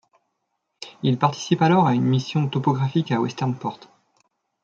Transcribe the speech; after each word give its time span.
Il 1.03 1.19
participe 1.19 1.61
alors 1.61 1.85
à 1.85 1.93
une 1.93 2.01
mission 2.01 2.47
topographique 2.49 3.11
à 3.11 3.21
Western 3.21 3.55
Port. 3.55 3.79